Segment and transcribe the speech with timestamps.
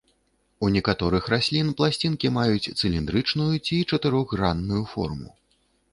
[0.67, 5.29] У некаторых раслін пласцінкі маюць цыліндрычную ці чатырохгранную форму.